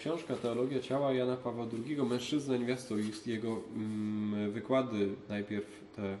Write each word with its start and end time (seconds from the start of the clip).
Książka 0.00 0.36
Teologia 0.36 0.80
Ciała 0.80 1.12
Jana 1.12 1.36
Pawła 1.36 1.66
II, 1.86 1.96
Mężczyzna, 1.96 2.56
Niewiasto 2.56 2.98
i 2.98 3.12
jego 3.26 3.60
mm, 3.76 4.52
wykłady, 4.52 5.08
najpierw 5.28 5.66
te 5.96 6.18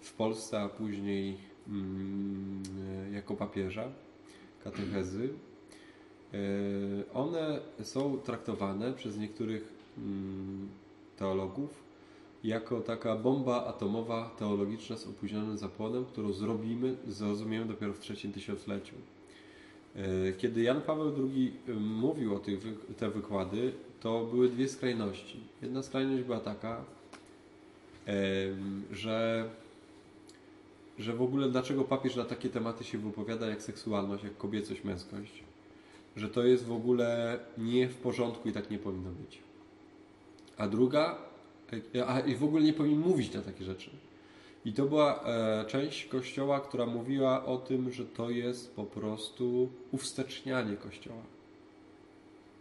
w 0.00 0.12
Polsce, 0.12 0.60
a 0.60 0.68
później 0.68 1.36
mm, 1.68 2.62
jako 3.12 3.34
papieża, 3.34 3.88
katechezy. 4.64 5.28
E, 6.34 6.38
one 7.14 7.60
są 7.82 8.18
traktowane 8.18 8.92
przez 8.92 9.18
niektórych 9.18 9.72
mm, 9.98 10.68
teologów 11.16 11.70
jako 12.44 12.80
taka 12.80 13.16
bomba 13.16 13.66
atomowa 13.66 14.30
teologiczna 14.38 14.96
z 14.96 15.06
opóźnionym 15.06 15.58
zapłonem, 15.58 16.04
którą 16.04 16.32
zrobimy, 16.32 16.96
zrozumiemy 17.08 17.66
dopiero 17.66 17.92
w 17.92 17.98
trzecim 17.98 18.32
tysiącleciu. 18.32 18.94
E, 19.96 20.32
kiedy 20.32 20.62
Jan 20.62 20.80
Paweł 20.80 21.12
II 21.34 21.52
mówił 21.80 22.34
o 22.34 22.38
tych, 22.38 22.60
te 22.96 23.10
wykłady, 23.10 23.72
to 24.00 24.24
były 24.24 24.48
dwie 24.48 24.68
skrajności. 24.68 25.40
Jedna 25.62 25.82
skrajność 25.82 26.22
była 26.22 26.40
taka, 26.40 26.84
że, 28.92 29.48
że 30.98 31.12
w 31.12 31.22
ogóle 31.22 31.50
dlaczego 31.50 31.84
papież 31.84 32.16
na 32.16 32.24
takie 32.24 32.48
tematy 32.48 32.84
się 32.84 32.98
wypowiada 32.98 33.46
jak 33.46 33.62
seksualność, 33.62 34.24
jak 34.24 34.36
kobiecość, 34.36 34.84
męskość. 34.84 35.42
Że 36.16 36.28
to 36.28 36.44
jest 36.44 36.64
w 36.64 36.72
ogóle 36.72 37.38
nie 37.58 37.88
w 37.88 37.94
porządku 37.94 38.48
i 38.48 38.52
tak 38.52 38.70
nie 38.70 38.78
powinno 38.78 39.10
być. 39.10 39.38
A 40.56 40.68
druga, 40.68 41.18
e, 41.94 42.06
a 42.06 42.20
i 42.20 42.36
w 42.36 42.44
ogóle 42.44 42.62
nie 42.62 42.72
powinien 42.72 43.00
mówić 43.00 43.34
na 43.34 43.42
takie 43.42 43.64
rzeczy. 43.64 43.90
I 44.66 44.72
to 44.72 44.86
była 44.86 45.22
e, 45.24 45.64
część 45.64 46.06
Kościoła, 46.06 46.60
która 46.60 46.86
mówiła 46.86 47.44
o 47.44 47.56
tym, 47.56 47.92
że 47.92 48.04
to 48.04 48.30
jest 48.30 48.74
po 48.74 48.84
prostu 48.84 49.68
uwstecznianie 49.92 50.76
Kościoła. 50.76 51.22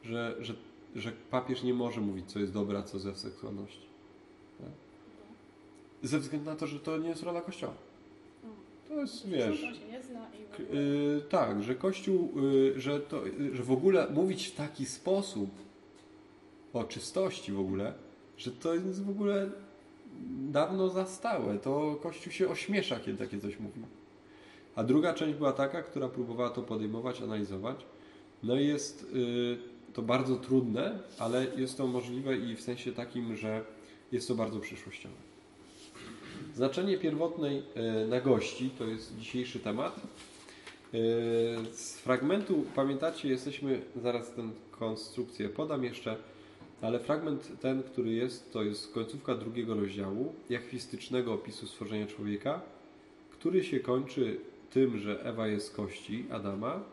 Że, 0.04 0.36
że, 0.40 0.54
że 0.96 1.12
papież 1.12 1.64
nie 1.64 1.74
może 1.74 2.02
mówić, 2.02 2.32
co 2.32 2.40
jest 2.40 2.54
dobre, 2.54 2.80
a 2.80 2.84
co 2.84 3.00
ze 3.00 3.16
seksualności. 3.16 3.86
Tak? 4.60 4.70
Ze 6.04 6.20
względu 6.20 6.50
na 6.50 6.56
to, 6.56 6.68
że 6.68 6.80
to 6.80 6.98
nie 6.98 7.10
jest 7.10 7.24
rola 7.24 7.42
Kościoła. 7.42 7.74
To 8.88 8.94
jest, 9.02 9.28
wiesz... 9.28 9.62
Yy, 10.74 11.22
tak, 11.30 11.64
że 11.64 11.76
Kościół, 11.76 12.32
yy, 12.42 12.82
że, 12.82 13.00
to, 13.00 13.22
że 13.54 13.64
w 13.64 13.72
ogóle 13.72 14.08
mówić 14.10 14.48
w 14.48 14.56
taki 14.56 14.86
sposób 14.86 15.50
o 16.74 16.84
czystości 16.84 17.52
w 17.52 17.60
ogóle, 17.60 17.94
że 18.38 18.52
to 18.52 18.74
jest 18.74 19.04
w 19.04 19.10
ogóle 19.10 19.50
dawno 20.52 20.90
zastałe. 20.90 21.60
To 21.60 22.00
Kościół 22.04 22.34
się 22.34 22.50
ośmiesza, 22.50 23.00
kiedy 23.00 23.18
takie 23.18 23.40
coś 23.40 23.60
mówi. 23.60 23.82
A 24.76 24.84
druga 24.84 25.14
część 25.14 25.38
była 25.38 25.54
taka, 25.54 25.84
która 25.84 26.10
próbowała 26.10 26.50
to 26.50 26.62
podejmować, 26.62 27.22
analizować. 27.22 27.86
No 28.44 28.56
i 28.56 28.68
jest 28.68 29.04
y, 29.16 29.58
to 29.94 30.02
bardzo 30.02 30.36
trudne, 30.36 31.00
ale 31.20 31.48
jest 31.58 31.78
to 31.78 31.88
możliwe 31.88 32.38
i 32.38 32.56
w 32.56 32.62
sensie 32.62 32.92
takim, 32.92 33.36
że 33.36 33.64
jest 34.12 34.28
to 34.28 34.36
bardzo 34.36 34.60
przyszłościowe. 34.60 35.16
Znaczenie 36.56 36.98
pierwotnej 36.98 37.64
y, 38.04 38.08
nagości 38.08 38.70
to 38.78 38.86
jest 38.86 39.18
dzisiejszy 39.18 39.60
temat. 39.60 39.96
Y, 40.94 40.98
z 41.74 41.98
fragmentu, 41.98 42.66
pamiętacie, 42.76 43.30
jesteśmy, 43.30 43.82
zaraz 43.96 44.32
tę 44.32 44.50
konstrukcję 44.72 45.50
podam 45.50 45.84
jeszcze, 45.84 46.18
ale 46.82 47.00
fragment 47.00 47.52
ten, 47.62 47.84
który 47.84 48.14
jest, 48.14 48.54
to 48.54 48.64
jest 48.64 48.94
końcówka 48.94 49.36
drugiego 49.36 49.74
rozdziału, 49.74 50.34
jachwistycznego 50.50 51.34
opisu 51.34 51.68
stworzenia 51.68 52.08
człowieka, 52.08 52.62
który 53.32 53.64
się 53.64 53.80
kończy 53.80 54.38
tym, 54.72 54.98
że 54.98 55.24
Ewa 55.24 55.48
jest 55.48 55.76
kości 55.76 56.26
Adama 56.32 56.84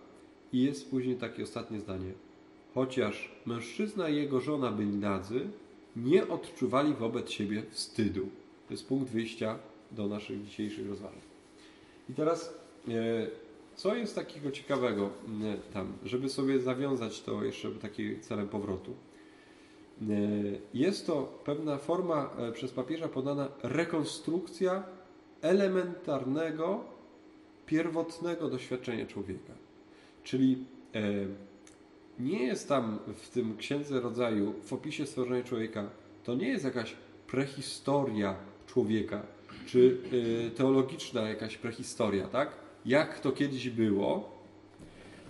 i 0.52 0.62
jest 0.62 0.90
później 0.90 1.16
takie 1.16 1.42
ostatnie 1.42 1.80
zdanie. 1.80 2.12
Chociaż 2.74 3.32
mężczyzna 3.46 4.08
i 4.08 4.16
jego 4.16 4.40
żona 4.40 4.72
byli 4.72 4.96
nadzy, 4.96 5.46
nie 5.96 6.28
odczuwali 6.28 6.94
wobec 6.94 7.30
siebie 7.30 7.62
wstydu. 7.70 8.28
To 8.68 8.74
jest 8.74 8.88
punkt 8.88 9.12
wyjścia 9.12 9.58
do 9.90 10.08
naszych 10.08 10.44
dzisiejszych 10.44 10.88
rozważań. 10.88 11.20
I 12.10 12.14
teraz, 12.14 12.54
e, 12.88 12.92
co 13.76 13.94
jest 13.94 14.14
takiego 14.14 14.50
ciekawego 14.50 15.10
tam, 15.72 15.92
żeby 16.04 16.28
sobie 16.28 16.60
zawiązać 16.60 17.22
to 17.22 17.44
jeszcze 17.44 17.70
takim 17.70 18.20
celem 18.20 18.48
powrotu. 18.48 18.94
E, 20.00 20.04
jest 20.74 21.06
to 21.06 21.38
pewna 21.44 21.78
forma 21.78 22.30
e, 22.38 22.52
przez 22.52 22.72
papieża 22.72 23.08
podana 23.08 23.48
rekonstrukcja 23.62 24.82
elementarnego, 25.42 26.84
pierwotnego 27.66 28.48
doświadczenia 28.50 29.06
człowieka. 29.06 29.52
Czyli 30.24 30.64
e, 30.94 31.02
nie 32.18 32.44
jest 32.44 32.68
tam 32.68 32.98
w 33.16 33.30
tym 33.30 33.56
księdze 33.56 34.00
rodzaju, 34.00 34.54
w 34.64 34.72
opisie 34.72 35.06
stworzenia 35.06 35.44
człowieka, 35.44 35.90
to 36.24 36.34
nie 36.34 36.48
jest 36.48 36.64
jakaś 36.64 36.96
prehistoria 37.26 38.36
człowieka, 38.66 39.22
czy 39.66 39.98
teologiczna 40.56 41.28
jakaś 41.28 41.56
prehistoria, 41.56 42.26
tak? 42.28 42.50
Jak 42.86 43.20
to 43.20 43.32
kiedyś 43.32 43.70
było, 43.70 44.30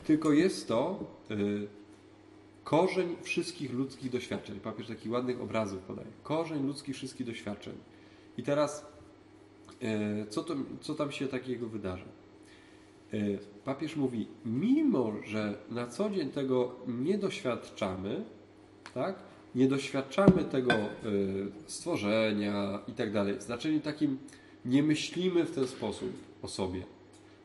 tylko 0.06 0.33
jest 0.33 0.69
to 0.69 1.05
Korzeń 2.65 3.17
wszystkich 3.23 3.73
ludzkich 3.73 4.11
doświadczeń. 4.11 4.61
Papież 4.61 4.87
takich 4.87 5.12
ładnych 5.12 5.41
obrazów 5.41 5.83
podaje. 5.83 6.09
Korzeń 6.23 6.67
ludzkich 6.67 6.95
wszystkich 6.95 7.27
doświadczeń. 7.27 7.75
I 8.39 8.43
teraz, 8.43 8.87
e, 9.83 10.27
co, 10.27 10.43
to, 10.43 10.55
co 10.81 10.95
tam 10.95 11.12
się 11.12 11.28
takiego 11.28 11.69
wydarzy? 11.69 12.05
E, 13.12 13.19
papież 13.65 13.97
mówi, 13.97 14.27
mimo 14.45 15.12
że 15.25 15.59
na 15.71 15.87
co 15.87 16.11
dzień 16.11 16.31
tego 16.31 16.75
nie 16.89 17.19
doświadczamy, 17.19 18.25
tak? 18.94 19.17
nie 19.55 19.69
doświadczamy 19.69 20.44
tego 20.44 20.73
e, 20.73 20.89
stworzenia 21.67 22.79
i 22.89 22.93
tak 22.93 23.12
dalej, 23.12 23.39
w 23.39 23.43
znaczeniu 23.43 23.81
takim 23.81 24.19
nie 24.65 24.83
myślimy 24.83 25.44
w 25.44 25.55
ten 25.55 25.67
sposób 25.67 26.11
o 26.43 26.49
sobie. 26.49 26.83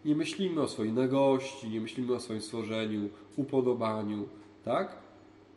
Nie 0.05 0.16
myślimy 0.16 0.61
o 0.61 0.67
swojej 0.67 0.94
nagości, 0.94 1.69
nie 1.69 1.81
myślimy 1.81 2.16
o 2.16 2.19
swoim 2.19 2.41
stworzeniu, 2.41 3.09
upodobaniu, 3.35 4.28
tak? 4.66 5.06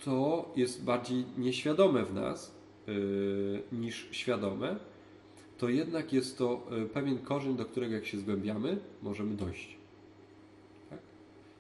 To 0.05 0.49
jest 0.57 0.85
bardziej 0.85 1.25
nieświadome 1.39 2.05
w 2.05 2.15
nas 2.15 2.55
yy, 2.87 3.63
niż 3.73 4.09
świadome, 4.11 4.77
to 5.59 5.69
jednak 5.69 6.13
jest 6.13 6.39
to 6.39 6.67
yy, 6.71 6.87
pewien 6.87 7.19
korzeń, 7.19 7.57
do 7.57 7.65
którego 7.65 7.95
jak 7.95 8.07
się 8.07 8.19
zgłębiamy, 8.19 8.79
możemy 9.03 9.35
dojść. 9.35 9.77
Tak? 10.91 10.99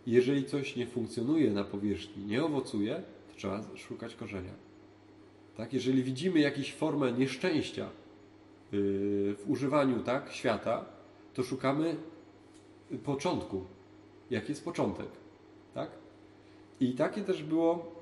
Jeżeli 0.06 0.45
coś 0.45 0.77
nie 0.77 0.87
funkcjonuje 0.87 1.50
na 1.50 1.65
powierzchni, 1.65 2.25
nie 2.25 2.45
owocuje, 2.45 3.03
to 3.29 3.37
trzeba 3.37 3.61
szukać 3.77 4.15
korzenia. 4.15 4.53
Tak? 5.56 5.73
Jeżeli 5.73 6.03
widzimy 6.03 6.41
jakąś 6.41 6.75
formę 6.75 7.12
nieszczęścia 7.12 7.84
yy, 7.84 7.91
w 9.34 9.45
używaniu 9.49 10.03
tak, 10.03 10.33
świata, 10.33 10.84
to 11.34 11.43
szukamy 11.43 11.97
początku. 13.05 13.65
Jaki 14.31 14.49
jest 14.49 14.65
początek? 14.65 15.06
Tak? 15.75 15.91
I 16.81 16.93
takie 16.93 17.23
też 17.23 17.43
było 17.43 18.00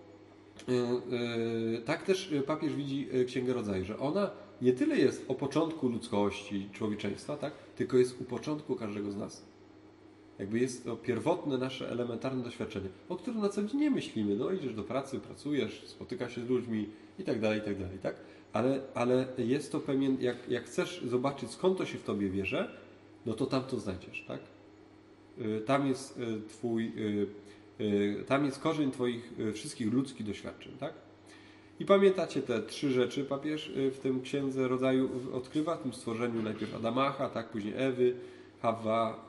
tak 1.85 2.03
też 2.03 2.35
papież 2.47 2.75
widzi 2.75 3.09
Księgę 3.27 3.53
Rodzaju, 3.53 3.85
że 3.85 3.99
ona 3.99 4.31
nie 4.63 4.73
tyle 4.73 4.97
jest 4.97 5.25
o 5.29 5.35
początku 5.35 5.89
ludzkości, 5.89 6.69
człowieczeństwa, 6.73 7.37
tak? 7.37 7.53
tylko 7.77 7.97
jest 7.97 8.21
u 8.21 8.25
początku 8.25 8.77
każdego 8.77 9.13
z 9.13 9.17
nas. 9.17 9.43
Jakby 10.39 10.59
jest 10.59 10.85
to 10.85 10.97
pierwotne 10.97 11.59
nasze 11.59 11.91
elementarne 11.91 12.43
doświadczenie, 12.43 12.89
o 13.09 13.17
którym 13.17 13.41
na 13.41 13.49
co 13.49 13.63
dzień 13.63 13.81
nie 13.81 13.91
myślimy. 13.91 14.37
No 14.37 14.51
idziesz 14.51 14.75
do 14.75 14.83
pracy, 14.83 15.19
pracujesz, 15.19 15.85
spotykasz 15.87 16.35
się 16.35 16.41
z 16.41 16.49
ludźmi 16.49 16.89
i 17.19 17.25
tak 17.25 17.41
dalej, 17.41 17.59
i 17.59 17.63
tak 17.63 17.79
dalej, 17.79 17.99
tak? 17.99 18.17
Ale, 18.53 18.81
ale 18.95 19.27
jest 19.39 19.73
to 19.73 19.81
pewien, 19.81 20.17
jak, 20.21 20.37
jak 20.49 20.65
chcesz 20.65 21.05
zobaczyć 21.07 21.51
skąd 21.51 21.79
to 21.79 21.87
się 21.87 21.99
w 21.99 22.03
Tobie 22.03 22.31
bierze, 22.31 22.71
no 23.27 23.35
to 23.35 23.47
tam 23.47 23.65
to 23.65 23.79
znajdziesz, 23.79 24.25
tak? 24.29 24.41
Tam 25.67 25.87
jest 25.87 26.21
Twój 26.49 26.93
Y, 26.97 27.27
tam 28.27 28.45
jest 28.45 28.59
korzeń 28.59 28.91
Twoich 28.91 29.33
y, 29.41 29.53
wszystkich 29.53 29.93
ludzkich 29.93 30.27
doświadczeń, 30.27 30.73
tak? 30.81 30.95
I 31.81 31.85
pamiętacie 31.85 32.43
te 32.43 32.63
trzy 32.63 32.91
rzeczy 32.91 33.25
papież 33.25 33.69
y, 33.69 33.91
w 33.91 33.99
tym 33.99 34.23
księdze 34.23 34.69
rodzaju 34.69 35.11
odkrywa, 35.33 35.77
w 35.77 35.83
tym 35.83 35.93
stworzeniu 35.93 36.43
najpierw 36.43 36.75
Adamacha, 36.75 37.29
tak, 37.29 37.49
później 37.49 37.75
Ewy, 37.77 38.15
Hawa, 38.63 39.29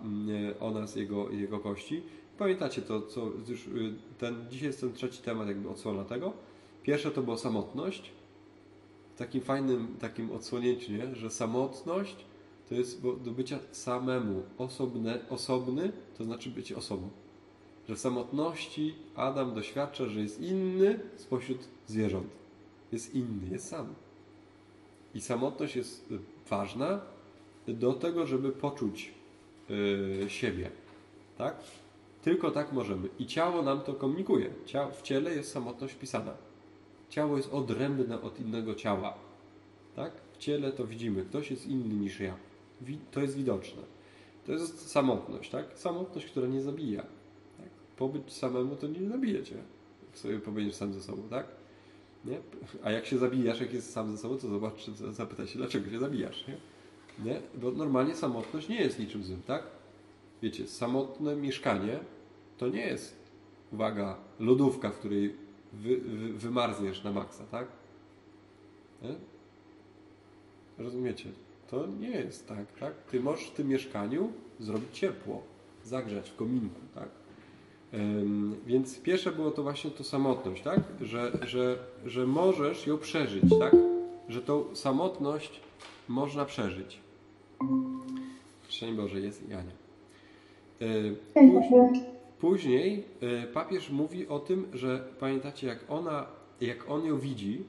ona 0.59 0.87
z 0.87 0.95
jego, 0.95 1.29
jego 1.31 1.59
kości. 1.59 2.01
Pamiętacie 2.37 2.81
to, 2.81 3.01
co 3.01 3.31
już 3.47 3.69
ten, 4.17 4.35
dzisiaj 4.51 4.67
jest 4.67 4.81
ten 4.81 4.93
trzeci 4.93 5.21
temat, 5.21 5.47
jakby 5.47 5.69
odsłona 5.69 6.03
tego. 6.03 6.33
Pierwsze 6.83 7.11
to 7.11 7.21
była 7.21 7.37
samotność. 7.37 8.11
W 9.15 9.17
takim 9.17 9.41
fajnym 9.41 9.87
takim 9.99 10.31
odsłonięciu, 10.31 10.91
nie? 10.91 11.15
że 11.15 11.29
samotność 11.29 12.15
to 12.69 12.75
jest 12.75 13.01
do 13.01 13.31
bycia 13.31 13.59
samemu, 13.71 14.43
osobne, 14.57 15.19
osobny, 15.29 15.91
to 16.17 16.23
znaczy 16.23 16.49
być 16.49 16.73
osobą 16.73 17.09
że 17.89 17.95
w 17.95 17.99
samotności 17.99 18.95
Adam 19.15 19.53
doświadcza, 19.53 20.05
że 20.05 20.19
jest 20.19 20.41
inny 20.41 20.99
spośród 21.15 21.67
zwierząt. 21.87 22.27
Jest 22.91 23.15
inny, 23.15 23.49
jest 23.51 23.67
sam. 23.67 23.93
I 25.15 25.21
samotność 25.21 25.75
jest 25.75 26.13
ważna 26.49 27.01
do 27.67 27.93
tego, 27.93 28.25
żeby 28.25 28.51
poczuć 28.51 29.13
yy, 29.69 30.29
siebie. 30.29 30.71
Tak? 31.37 31.55
Tylko 32.21 32.51
tak 32.51 32.73
możemy. 32.73 33.09
I 33.19 33.25
ciało 33.25 33.61
nam 33.61 33.81
to 33.81 33.93
komunikuje. 33.93 34.49
w 34.93 35.01
ciele 35.01 35.35
jest 35.35 35.51
samotność 35.51 35.95
pisana. 35.95 36.33
Ciało 37.09 37.37
jest 37.37 37.53
odrębne 37.53 38.21
od 38.21 38.39
innego 38.39 38.75
ciała. 38.75 39.13
Tak? 39.95 40.11
W 40.33 40.37
ciele 40.37 40.71
to 40.71 40.87
widzimy. 40.87 41.25
Ktoś 41.25 41.51
jest 41.51 41.67
inny 41.67 41.95
niż 41.95 42.19
ja. 42.19 42.35
To 43.11 43.21
jest 43.21 43.35
widoczne. 43.35 43.81
To 44.45 44.51
jest 44.51 44.91
samotność, 44.91 45.49
tak? 45.49 45.65
Samotność, 45.75 46.27
która 46.27 46.47
nie 46.47 46.61
zabija. 46.61 47.18
Pobyć 47.99 48.33
samemu 48.33 48.75
to 48.75 48.87
nie 48.87 49.09
zabije 49.09 49.43
cię. 49.43 49.55
Jak 50.07 50.17
sobie 50.17 50.39
powiedziesz 50.39 50.75
sam 50.75 50.93
ze 50.93 51.01
sobą, 51.01 51.21
tak? 51.29 51.45
Nie? 52.25 52.37
A 52.83 52.91
jak 52.91 53.05
się 53.05 53.17
zabijasz, 53.17 53.61
jak 53.61 53.73
jest 53.73 53.93
sam 53.93 54.11
ze 54.11 54.17
sobą, 54.17 54.37
to 54.37 54.47
zobacz, 54.49 54.89
zapytaj 55.11 55.47
się, 55.47 55.57
dlaczego 55.57 55.89
się 55.91 55.99
zabijasz, 55.99 56.47
nie? 56.47 56.57
nie? 57.25 57.41
Bo 57.55 57.71
normalnie 57.71 58.15
samotność 58.15 58.69
nie 58.69 58.81
jest 58.81 58.99
niczym 58.99 59.23
złym, 59.23 59.41
tak? 59.47 59.63
Wiecie, 60.41 60.67
samotne 60.67 61.35
mieszkanie 61.35 61.99
to 62.57 62.67
nie 62.69 62.85
jest, 62.85 63.15
uwaga, 63.71 64.17
lodówka, 64.39 64.89
w 64.89 64.99
której 64.99 65.35
wy, 65.73 65.97
wy, 65.97 66.33
wymarzniesz 66.33 67.03
na 67.03 67.11
maksa, 67.11 67.43
tak? 67.51 67.67
Nie? 69.01 69.15
Rozumiecie? 70.77 71.29
To 71.69 71.87
nie 71.87 72.09
jest 72.09 72.47
tak, 72.47 72.79
tak? 72.79 72.93
Ty 73.11 73.19
możesz 73.19 73.47
w 73.47 73.53
tym 73.53 73.67
mieszkaniu 73.67 74.31
zrobić 74.59 74.89
ciepło, 74.91 75.43
zagrzać 75.83 76.29
w 76.29 76.35
kominku, 76.35 76.81
tak? 76.95 77.18
Więc 78.65 78.99
pierwsze 78.99 79.31
było 79.31 79.51
to 79.51 79.63
właśnie 79.63 79.91
to 79.91 80.03
samotność, 80.03 80.63
tak? 80.63 80.79
Że, 81.01 81.31
że, 81.41 81.77
że 82.05 82.27
możesz 82.27 82.87
ją 82.87 82.97
przeżyć, 82.97 83.43
tak? 83.59 83.75
Że 84.29 84.41
tą 84.41 84.75
samotność 84.75 85.59
można 86.07 86.45
przeżyć. 86.45 86.99
Szczęść 88.69 88.93
Boże, 88.93 89.19
jest 89.19 89.49
Jania. 89.49 89.71
Yy, 90.79 91.15
później, 91.33 92.03
później 92.39 93.03
yy, 93.21 93.43
papież 93.53 93.89
mówi 93.89 94.27
o 94.27 94.39
tym, 94.39 94.67
że 94.73 95.07
pamiętacie, 95.19 95.67
jak 95.67 95.79
ona, 95.89 96.25
jak 96.61 96.89
on 96.89 97.05
ją 97.05 97.19
widzi, 97.19 97.63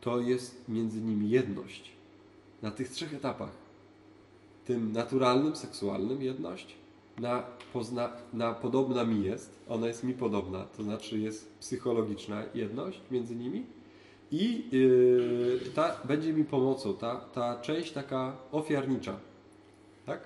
to 0.00 0.20
jest 0.20 0.68
między 0.68 1.00
nimi 1.00 1.30
jedność 1.30 1.92
na 2.62 2.70
tych 2.70 2.88
trzech 2.88 3.14
etapach. 3.14 3.50
Tym 4.64 4.92
naturalnym, 4.92 5.56
seksualnym 5.56 6.22
jedność, 6.22 6.76
na, 7.18 7.42
pozna, 7.72 8.12
na 8.32 8.54
podobna 8.54 9.04
mi 9.04 9.24
jest, 9.24 9.58
ona 9.68 9.86
jest 9.86 10.04
mi 10.04 10.14
podobna, 10.14 10.64
to 10.76 10.82
znaczy 10.82 11.18
jest 11.18 11.52
psychologiczna 11.60 12.42
jedność 12.54 13.00
między 13.10 13.36
nimi 13.36 13.66
i 14.30 14.64
yy, 14.72 15.60
ta 15.74 15.96
będzie 16.04 16.32
mi 16.32 16.44
pomocą, 16.44 16.94
ta, 16.94 17.16
ta 17.16 17.60
część 17.60 17.92
taka 17.92 18.36
ofiarnicza. 18.52 19.18
Tak? 20.06 20.20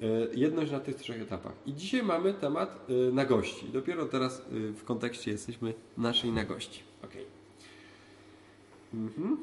Yy, 0.00 0.30
jedność 0.34 0.72
na 0.72 0.80
tych 0.80 0.96
trzech 0.96 1.22
etapach. 1.22 1.52
I 1.66 1.74
dzisiaj 1.74 2.02
mamy 2.02 2.34
temat 2.34 2.88
yy, 2.88 3.12
nagości. 3.12 3.66
Dopiero 3.68 4.06
teraz 4.06 4.42
yy, 4.52 4.72
w 4.72 4.84
kontekście 4.84 5.30
jesteśmy 5.30 5.74
naszej 5.96 6.32
nagości. 6.32 6.82
Okay. 7.04 7.24
Mhm 8.94 9.36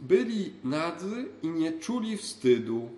byli 0.00 0.52
nadzy 0.64 1.24
i 1.42 1.48
nie 1.48 1.72
czuli 1.72 2.16
wstydu. 2.16 2.90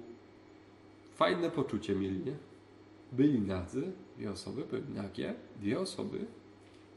Fajne 1.21 1.51
poczucie 1.51 1.95
mieli, 1.95 2.19
nie? 2.19 2.37
Byli 3.13 3.41
nadzy, 3.41 3.93
dwie 4.17 4.31
osoby, 4.31 4.65
były 4.71 4.83
nagie, 4.95 5.35
dwie 5.61 5.81
osoby 5.81 6.19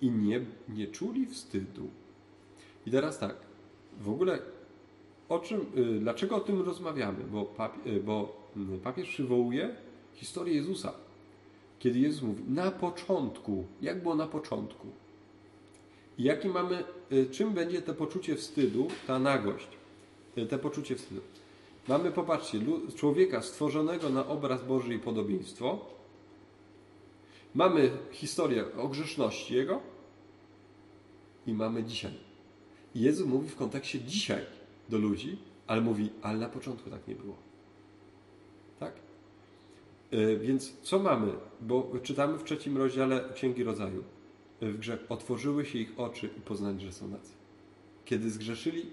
i 0.01 0.11
nie, 0.11 0.45
nie 0.69 0.87
czuli 0.87 1.25
wstydu. 1.25 1.89
I 2.85 2.91
teraz 2.91 3.19
tak, 3.19 3.35
w 4.01 4.09
ogóle 4.09 4.39
o 5.29 5.39
czym, 5.39 5.61
y, 5.77 5.99
dlaczego 5.99 6.35
o 6.35 6.39
tym 6.39 6.61
rozmawiamy? 6.61 7.23
Bo, 7.23 7.53
y, 7.85 7.99
bo 7.99 8.35
mm, 8.55 8.79
papież 8.79 9.09
przywołuje 9.09 9.75
historię 10.13 10.55
Jezusa. 10.55 10.93
Kiedy 11.79 11.99
Jezus 11.99 12.21
mówi, 12.21 12.43
na 12.47 12.71
początku, 12.71 13.65
jak 13.81 14.01
było 14.01 14.15
na 14.15 14.27
początku? 14.27 14.87
I 16.17 16.23
jaki 16.23 16.47
mamy, 16.47 16.83
y, 17.11 17.25
czym 17.31 17.53
będzie 17.53 17.81
to 17.81 17.93
poczucie 17.93 18.35
wstydu, 18.35 18.87
ta 19.07 19.19
nagość? 19.19 19.67
te 20.49 20.57
poczucie 20.57 20.95
wstydu. 20.95 21.21
Mamy, 21.87 22.11
popatrzcie, 22.11 22.59
człowieka 22.95 23.41
stworzonego 23.41 24.09
na 24.09 24.27
obraz 24.27 24.63
Boży 24.63 24.93
i 24.93 24.99
podobieństwo. 24.99 25.85
Mamy 27.55 27.91
historię 28.11 28.65
o 28.77 28.87
grzeszności 28.87 29.53
Jego 29.53 29.81
i 31.47 31.53
mamy 31.53 31.83
dzisiaj. 31.83 32.11
Jezus 32.95 33.27
mówi 33.27 33.49
w 33.49 33.55
kontekście 33.55 33.99
dzisiaj 33.99 34.45
do 34.89 34.97
ludzi, 34.97 35.37
ale 35.67 35.81
mówi, 35.81 36.09
ale 36.21 36.37
na 36.37 36.49
początku 36.49 36.89
tak 36.89 37.07
nie 37.07 37.15
było. 37.15 37.35
Tak? 38.79 38.93
Yy, 40.11 40.39
więc 40.39 40.73
co 40.81 40.99
mamy? 40.99 41.31
Bo 41.61 41.91
czytamy 42.03 42.37
w 42.37 42.43
trzecim 42.43 42.77
rozdziale 42.77 43.29
Księgi 43.33 43.63
Rodzaju. 43.63 44.03
W 44.61 44.77
grze 44.77 44.97
otworzyły 45.09 45.65
się 45.65 45.79
ich 45.79 45.99
oczy 45.99 46.29
i 46.37 46.41
poznali, 46.41 46.79
że 46.79 46.91
są 46.91 47.07
nacy. 47.07 47.33
Kiedy 48.05 48.31
zgrzeszyli, 48.31 48.85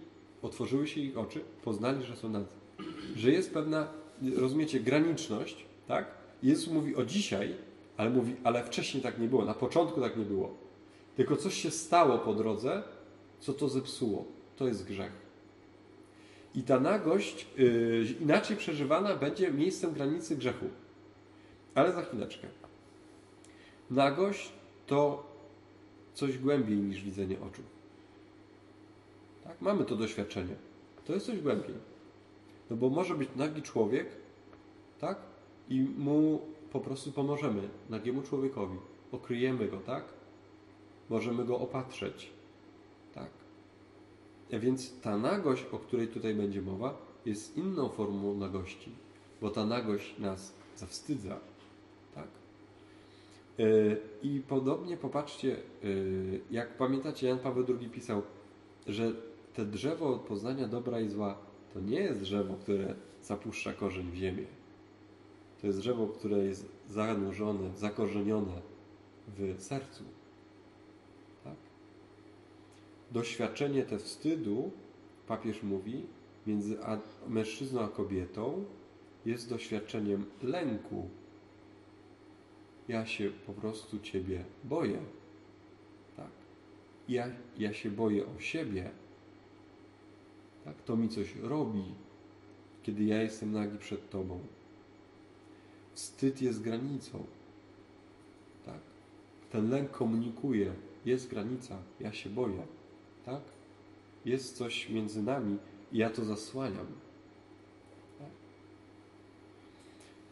otworzyły 0.43 0.87
się 0.87 1.01
ich 1.01 1.19
oczy, 1.19 1.41
poznali, 1.65 2.05
że 2.05 2.17
są 2.17 2.29
nadzy. 2.29 2.60
Że 3.17 3.31
jest 3.31 3.55
pewna, 3.55 3.88
rozumiecie, 4.37 4.81
graniczność, 4.81 5.65
tak? 5.88 6.06
Jezus 6.43 6.73
mówi 6.73 6.97
o 6.97 7.05
dzisiaj, 7.05 7.55
ale 7.97 8.11
mówi, 8.11 8.37
ale 8.44 8.65
wcześniej 8.65 9.03
tak 9.03 9.19
nie 9.19 9.29
było, 9.29 9.44
na 9.44 9.55
początku 9.55 10.00
tak 10.00 10.17
nie 10.17 10.25
było. 10.25 10.55
Tylko 11.17 11.37
coś 11.37 11.55
się 11.55 11.71
stało 11.71 12.19
po 12.19 12.35
drodze, 12.35 12.82
co 13.41 13.53
to 13.53 13.69
zepsuło. 13.69 14.25
To 14.56 14.67
jest 14.67 14.87
grzech. 14.87 15.12
I 16.55 16.62
ta 16.62 16.81
nagość 16.81 17.47
yy, 17.56 18.06
inaczej 18.21 18.56
przeżywana 18.56 19.17
będzie 19.17 19.53
miejscem 19.53 19.93
granicy 19.93 20.37
grzechu. 20.37 20.67
Ale 21.75 21.93
za 21.93 22.03
chwileczkę. 22.03 22.49
Nagość 23.91 24.53
to 24.87 25.26
coś 26.15 26.38
głębiej 26.38 26.76
niż 26.76 27.03
widzenie 27.03 27.37
oczu. 27.41 27.62
Tak? 29.44 29.61
Mamy 29.61 29.85
to 29.85 29.97
doświadczenie. 29.97 30.55
To 31.05 31.12
jest 31.12 31.26
coś 31.26 31.41
głębiej. 31.41 31.75
No 32.71 32.77
bo 32.77 32.91
może 32.91 33.15
być 33.15 33.29
nagi 33.37 33.63
człowiek, 33.63 34.07
tak? 35.01 35.19
I 35.69 35.81
mu 35.81 36.41
po 36.73 36.81
prostu 36.81 37.13
pomożemy, 37.13 37.69
nagiemu 37.89 38.23
człowiekowi. 38.23 38.79
Okryjemy 39.13 39.69
go, 39.69 39.81
tak? 39.81 40.05
Możemy 41.11 41.45
go 41.45 41.59
opatrzeć. 41.59 42.31
Tak. 43.15 43.31
A 44.53 44.59
więc 44.59 45.01
ta 45.01 45.19
nagość, 45.19 45.65
o 45.73 45.79
której 45.79 46.09
tutaj 46.09 46.35
będzie 46.35 46.63
mowa, 46.63 46.99
jest 47.27 47.57
inną 47.57 47.89
formą 47.89 48.35
nagości, 48.35 48.91
bo 49.41 49.51
ta 49.51 49.67
nagość 49.67 50.19
nas 50.19 50.55
zawstydza. 50.77 51.41
Tak? 52.15 52.29
E, 53.59 53.63
I 54.23 54.41
podobnie 54.41 54.97
popatrzcie, 54.97 55.57
e, 55.57 55.87
jak 56.51 56.77
pamiętacie, 56.77 57.27
Jan 57.27 57.39
Paweł 57.39 57.65
II 57.81 57.89
pisał, 57.89 58.23
że 58.87 59.12
te 59.55 59.65
drzewo 59.65 60.19
poznania 60.19 60.69
dobra 60.69 61.00
i 61.00 61.09
zła 61.09 61.50
to 61.75 61.81
nie 61.81 62.00
jest 62.00 62.21
drzewo, 62.21 62.55
które 62.55 62.95
zapuszcza 63.23 63.73
korzeń 63.73 64.11
w 64.11 64.15
ziemię. 64.15 64.45
To 65.61 65.67
jest 65.67 65.79
drzewo, 65.79 66.07
które 66.07 66.39
jest 66.39 66.67
zanurzone, 66.89 67.77
zakorzenione 67.77 68.62
w 69.29 69.62
sercu. 69.62 70.05
Tak? 71.45 71.57
Doświadczenie 73.11 73.83
te 73.83 73.99
wstydu, 73.99 74.71
papież 75.27 75.62
mówi, 75.62 76.07
między 76.47 76.77
mężczyzną 77.29 77.81
a 77.81 77.89
kobietą 77.89 78.65
jest 79.27 79.49
doświadczeniem 79.49 80.25
lęku. 80.43 81.09
Ja 82.89 83.07
się 83.07 83.31
po 83.47 83.53
prostu 83.53 83.99
Ciebie 83.99 84.45
boję. 84.65 84.99
Tak? 86.17 86.31
Ja, 87.09 87.29
ja 87.59 87.73
się 87.73 87.91
boję 87.91 88.27
o 88.27 88.41
siebie, 88.41 88.91
tak? 90.71 90.83
To 90.83 90.97
mi 90.97 91.09
coś 91.09 91.37
robi, 91.37 91.85
kiedy 92.83 93.05
ja 93.05 93.23
jestem 93.23 93.53
nagi 93.53 93.79
przed 93.79 94.11
Tobą. 94.11 94.41
Wstyd 95.95 96.43
jest 96.43 96.62
granicą. 96.62 97.25
Tak? 98.67 98.81
Ten 99.50 99.71
lęk 99.71 99.91
komunikuje, 99.91 100.73
jest 101.05 101.29
granica, 101.29 101.79
ja 102.00 102.12
się 102.12 102.31
boję. 102.31 102.67
Tak? 103.27 103.41
Jest 104.25 104.57
coś 104.57 104.89
między 104.89 105.23
nami 105.23 105.59
i 105.93 105.99
ja 105.99 106.11
to 106.11 106.25
zasłaniam. 106.25 106.87
Tak? 108.19 108.31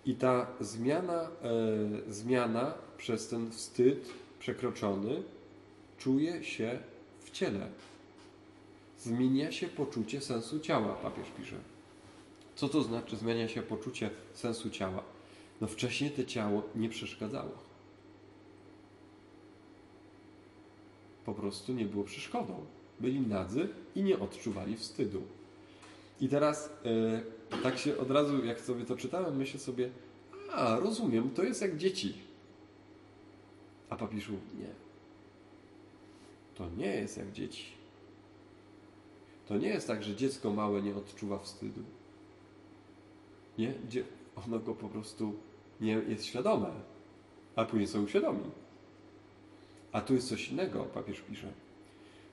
I 0.06 0.14
ta 0.14 0.46
zmiana, 0.60 1.22
e, 1.22 2.12
zmiana 2.12 2.74
przez 2.98 3.28
ten 3.28 3.50
wstyd 3.50 4.08
przekroczony 4.38 5.22
czuje 5.98 6.44
się 6.44 6.78
w 7.20 7.30
ciele 7.30 7.68
zmienia 8.98 9.52
się 9.52 9.68
poczucie 9.68 10.20
sensu 10.20 10.60
ciała, 10.60 10.94
papież 10.94 11.26
pisze. 11.38 11.56
Co 12.56 12.68
to 12.68 12.82
znaczy 12.82 13.16
zmienia 13.16 13.48
się 13.48 13.62
poczucie 13.62 14.10
sensu 14.34 14.70
ciała? 14.70 15.02
No 15.60 15.66
wcześniej 15.66 16.10
to 16.10 16.24
ciało 16.24 16.62
nie 16.74 16.88
przeszkadzało. 16.88 17.52
Po 21.24 21.34
prostu 21.34 21.72
nie 21.72 21.84
było 21.84 22.04
przeszkodą. 22.04 22.66
Byli 23.00 23.20
nadzy 23.20 23.68
i 23.94 24.02
nie 24.02 24.18
odczuwali 24.18 24.76
wstydu. 24.76 25.22
I 26.20 26.28
teraz 26.28 26.70
yy, 27.50 27.60
tak 27.62 27.78
się 27.78 27.98
od 27.98 28.10
razu, 28.10 28.44
jak 28.44 28.60
sobie 28.60 28.84
to 28.84 28.96
czytałem, 28.96 29.36
myślę 29.36 29.60
sobie, 29.60 29.90
a 30.52 30.76
rozumiem, 30.76 31.30
to 31.30 31.42
jest 31.42 31.62
jak 31.62 31.76
dzieci. 31.76 32.14
A 33.90 33.96
papież 33.96 34.28
mówi, 34.28 34.46
nie. 34.58 34.70
To 36.54 36.70
nie 36.76 36.94
jest 36.94 37.18
jak 37.18 37.32
dzieci. 37.32 37.77
To 39.48 39.56
nie 39.56 39.68
jest 39.68 39.86
tak, 39.86 40.02
że 40.02 40.16
dziecko 40.16 40.50
małe 40.50 40.82
nie 40.82 40.94
odczuwa 40.94 41.38
wstydu. 41.38 41.80
Nie, 43.58 43.74
ono 44.46 44.58
go 44.58 44.74
po 44.74 44.88
prostu 44.88 45.34
nie 45.80 45.92
jest 45.92 46.24
świadome, 46.24 46.70
a 47.56 47.64
później 47.64 47.86
są 47.86 48.02
uświadomi. 48.02 48.44
A 49.92 50.00
tu 50.00 50.14
jest 50.14 50.28
coś 50.28 50.48
innego, 50.48 50.84
papież 50.84 51.20
pisze. 51.20 51.52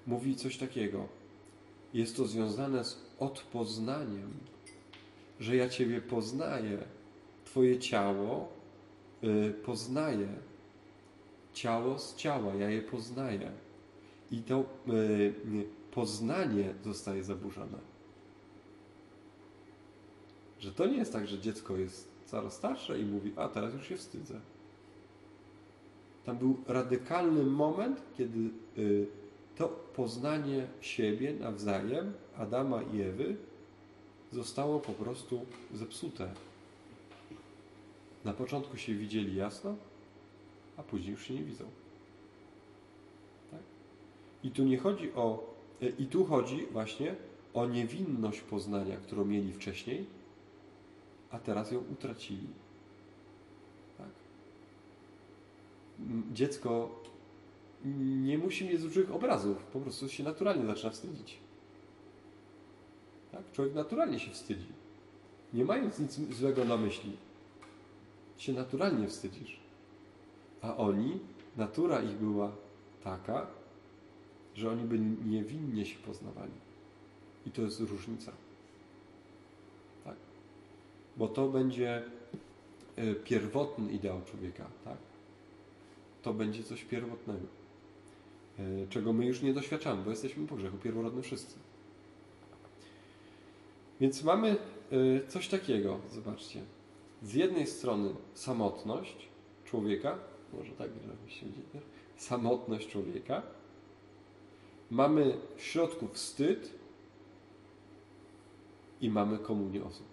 Mówi 0.07 0.35
coś 0.35 0.57
takiego. 0.57 1.07
Jest 1.93 2.17
to 2.17 2.25
związane 2.25 2.83
z 2.83 3.01
odpoznaniem, 3.19 4.33
że 5.39 5.55
ja 5.55 5.69
Ciebie 5.69 6.01
poznaję. 6.01 6.77
Twoje 7.45 7.79
ciało 7.79 8.47
y, 9.23 9.53
poznaje. 9.65 10.27
Ciało 11.53 11.99
z 11.99 12.15
ciała, 12.15 12.55
ja 12.55 12.69
je 12.69 12.81
poznaję. 12.81 13.51
I 14.31 14.37
to 14.37 14.59
y, 14.89 15.33
poznanie 15.95 16.73
zostaje 16.83 17.23
zaburzone. 17.23 17.77
Że 20.59 20.71
to 20.71 20.85
nie 20.85 20.97
jest 20.97 21.13
tak, 21.13 21.27
że 21.27 21.39
dziecko 21.39 21.77
jest 21.77 22.07
coraz 22.25 22.53
starsze 22.53 22.99
i 22.99 23.05
mówi, 23.05 23.33
a 23.35 23.47
teraz 23.47 23.73
już 23.73 23.87
się 23.87 23.97
wstydzę. 23.97 24.39
Tam 26.25 26.37
był 26.37 26.57
radykalny 26.67 27.43
moment, 27.43 28.01
kiedy 28.17 28.39
y, 28.77 29.07
to 29.55 29.67
poznanie 29.95 30.67
siebie 30.81 31.33
nawzajem, 31.33 32.13
Adama 32.37 32.81
i 32.81 33.01
Ewy, 33.01 33.35
zostało 34.31 34.79
po 34.79 34.93
prostu 34.93 35.45
zepsute. 35.73 36.33
Na 38.25 38.33
początku 38.33 38.77
się 38.77 38.93
widzieli 38.93 39.35
jasno, 39.35 39.75
a 40.77 40.83
później 40.83 41.11
już 41.11 41.23
się 41.23 41.33
nie 41.33 41.43
widzą. 41.43 41.65
Tak? 43.51 43.61
I 44.43 44.51
tu 44.51 44.63
nie 44.63 44.77
chodzi 44.77 45.13
o, 45.13 45.54
i 45.99 46.05
tu 46.05 46.25
chodzi 46.25 46.65
właśnie 46.71 47.15
o 47.53 47.65
niewinność 47.65 48.41
poznania, 48.41 48.97
którą 48.97 49.25
mieli 49.25 49.53
wcześniej, 49.53 50.05
a 51.31 51.39
teraz 51.39 51.71
ją 51.71 51.83
utracili. 51.93 52.47
Tak? 53.97 54.07
Dziecko 56.33 56.89
nie 58.23 58.37
musi 58.37 58.65
mieć 58.65 58.81
złych 58.81 59.11
obrazów, 59.11 59.63
po 59.63 59.79
prostu 59.79 60.09
się 60.09 60.23
naturalnie 60.23 60.65
zaczyna 60.65 60.91
wstydzić. 60.91 61.37
Tak? 63.31 63.51
Człowiek 63.51 63.73
naturalnie 63.73 64.19
się 64.19 64.31
wstydzi. 64.31 64.67
Nie 65.53 65.65
mając 65.65 65.99
nic 65.99 66.19
złego 66.37 66.65
na 66.65 66.77
myśli. 66.77 67.11
Się 68.37 68.53
naturalnie 68.53 69.07
wstydzisz. 69.07 69.59
A 70.61 70.77
oni, 70.77 71.19
natura 71.57 72.01
ich 72.01 72.17
była 72.17 72.51
taka, 73.03 73.47
że 74.55 74.71
oni 74.71 74.83
by 74.83 74.99
niewinnie 75.29 75.85
się 75.85 75.97
poznawali. 75.99 76.51
I 77.45 77.51
to 77.51 77.61
jest 77.61 77.79
różnica 77.79 78.31
bo 81.17 81.27
to 81.27 81.47
będzie 81.47 82.03
e, 82.95 83.15
pierwotny 83.15 83.91
ideał 83.91 84.21
człowieka, 84.25 84.65
tak? 84.83 84.97
To 86.21 86.33
będzie 86.33 86.63
coś 86.63 86.83
pierwotnego, 86.83 87.47
e, 88.59 88.63
czego 88.89 89.13
my 89.13 89.25
już 89.25 89.41
nie 89.41 89.53
doświadczamy, 89.53 90.03
bo 90.03 90.09
jesteśmy 90.09 90.47
po 90.47 90.55
grzechu 90.55 90.77
pierworodny 90.77 91.21
wszyscy. 91.21 91.55
Więc 93.99 94.23
mamy 94.23 94.57
e, 94.91 95.27
coś 95.27 95.47
takiego, 95.47 95.99
zobaczcie. 96.13 96.61
Z 97.23 97.33
jednej 97.33 97.67
strony 97.67 98.09
samotność 98.33 99.27
człowieka, 99.65 100.17
może 100.53 100.71
tak, 100.71 100.89
żebyście 101.07 101.45
widzieli, 101.45 101.85
samotność 102.17 102.87
człowieka. 102.87 103.41
Mamy 104.95 105.37
w 105.55 105.61
środku 105.61 106.07
wstyd 106.07 106.73
i 109.01 109.09
mamy 109.09 109.37
komunię 109.37 109.83
osób. 109.83 110.07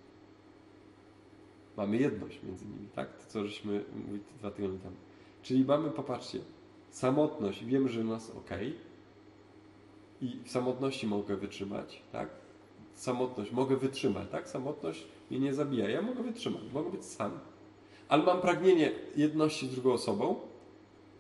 Mamy 1.77 1.97
jedność 1.97 2.43
między 2.43 2.65
nimi, 2.65 2.89
tak? 2.95 3.17
To, 3.17 3.31
co 3.31 3.47
żeśmy 3.47 3.85
mówili 3.97 4.25
dwa 4.39 4.51
tygodnie 4.51 4.79
temu. 4.79 4.97
Czyli 5.43 5.65
mamy, 5.65 5.91
popatrzcie, 5.91 6.39
samotność, 6.91 7.65
wiem, 7.65 7.89
że 7.89 8.05
nas 8.05 8.31
ok 8.31 8.51
i 10.21 10.39
w 10.45 10.51
samotności 10.51 11.07
mogę 11.07 11.37
wytrzymać, 11.37 12.03
tak? 12.13 12.29
Samotność 12.95 13.53
mogę 13.53 13.77
wytrzymać, 13.77 14.29
tak? 14.31 14.49
Samotność 14.49 15.07
mnie 15.31 15.41
nie 15.41 15.55
zabija, 15.55 15.89
ja 15.89 16.03
mogę 16.03 16.23
wytrzymać, 16.23 16.63
mogę 16.73 16.91
być 16.91 17.05
sam. 17.05 17.39
Ale 18.09 18.23
mam 18.23 18.41
pragnienie 18.41 18.93
jedności 19.17 19.69
z 19.69 19.75
drugą 19.75 19.93
osobą, 19.93 20.37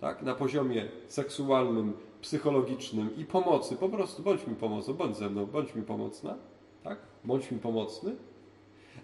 tak? 0.00 0.22
Na 0.22 0.34
poziomie 0.34 0.88
seksualnym, 1.08 1.92
psychologicznym 2.22 3.16
i 3.16 3.24
pomocy, 3.24 3.76
po 3.76 3.88
prostu 3.88 4.22
bądź 4.22 4.46
mi 4.46 4.54
pomocą, 4.54 4.94
bądź 4.94 5.16
ze 5.16 5.30
mną, 5.30 5.46
bądź 5.46 5.74
mi 5.74 5.82
pomocna, 5.82 6.36
tak? 6.84 6.98
Bądź 7.24 7.50
mi 7.50 7.58
pomocny. 7.58 8.16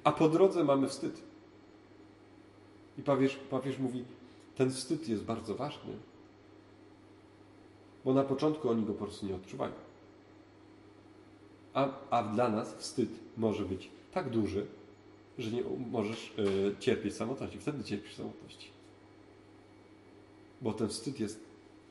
A 0.04 0.12
po 0.12 0.28
drodze 0.28 0.64
mamy 0.64 0.88
wstyd. 0.88 1.22
I 2.98 3.02
papież, 3.02 3.36
papież 3.50 3.78
mówi, 3.78 4.04
ten 4.56 4.70
wstyd 4.70 5.08
jest 5.08 5.24
bardzo 5.24 5.54
ważny, 5.54 5.92
bo 8.04 8.14
na 8.14 8.24
początku 8.24 8.70
oni 8.70 8.84
go 8.84 8.92
po 8.92 9.04
prostu 9.04 9.26
nie 9.26 9.34
odczuwają. 9.34 9.72
A, 11.74 11.88
a 12.10 12.22
dla 12.22 12.48
nas 12.48 12.74
wstyd 12.74 13.08
może 13.36 13.64
być 13.64 13.90
tak 14.12 14.30
duży, 14.30 14.66
że 15.38 15.50
nie 15.50 15.62
możesz 15.90 16.32
y, 16.38 16.74
cierpieć 16.80 17.14
samotności. 17.14 17.58
Wtedy 17.58 17.84
cierpisz 17.84 18.16
samotności. 18.16 18.70
Bo 20.62 20.72
ten 20.72 20.88
wstyd 20.88 21.20
jest 21.20 21.47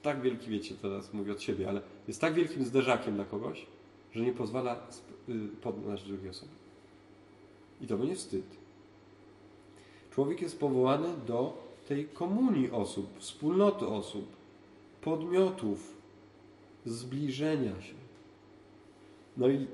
tak 0.08 0.22
wielki, 0.22 0.50
wiecie, 0.50 0.76
teraz 0.82 1.14
mówię 1.14 1.32
od 1.32 1.42
siebie, 1.42 1.70
ale 1.70 1.82
jest 2.08 2.22
tak 2.22 2.34
wielkim 2.34 2.66
zderzakiem 2.66 3.16
dla 3.16 3.26
kogoś, 3.26 3.66
że 4.12 4.24
nie 4.24 4.34
pozwala 4.34 4.88
y, 5.30 5.48
podnać 5.62 6.04
drugiej 6.04 6.30
osoby. 6.30 6.52
I 7.82 7.88
to 7.88 7.98
będzie 7.98 8.16
wstyd. 8.16 8.46
Człowiek 10.12 10.42
jest 10.42 10.60
powołany 10.60 11.08
do 11.28 11.58
tej 11.88 12.06
komunii 12.08 12.72
osób, 12.72 13.20
wspólnoty 13.20 13.88
osób, 13.88 14.26
podmiotów, 15.02 15.94
zbliżenia 16.86 17.82
się. 17.82 17.96
No 19.38 19.50
i 19.50 19.68